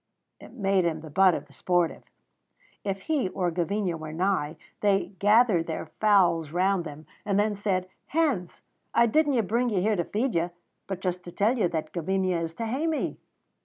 It 0.39 0.53
made 0.53 0.83
him 0.83 1.01
the 1.01 1.11
butt 1.11 1.35
of 1.35 1.45
the 1.45 1.53
sportive. 1.53 2.01
If 2.83 3.03
he 3.03 3.29
or 3.29 3.51
Gavinia 3.51 3.97
were 3.99 4.11
nigh, 4.11 4.57
they 4.79 5.11
gathered 5.19 5.67
their 5.67 5.91
fowls 5.99 6.49
round 6.49 6.85
them 6.85 7.05
and 7.23 7.39
then 7.39 7.53
said: 7.55 7.87
"Hens, 8.07 8.63
I 8.95 9.05
didna 9.05 9.43
bring 9.43 9.69
you 9.69 9.79
here 9.79 9.95
to 9.95 10.03
feed 10.03 10.33
you, 10.33 10.49
but 10.87 11.01
just 11.01 11.23
to 11.25 11.31
tell 11.31 11.55
you 11.55 11.67
that 11.69 11.91
Gavinia 11.93 12.39
is 12.41 12.55
to 12.55 12.65
hae 12.65 12.87
me." 12.87 13.17